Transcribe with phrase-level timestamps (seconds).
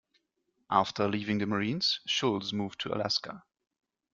[0.71, 3.43] After leaving the Marines, Schulz moved to Alaska.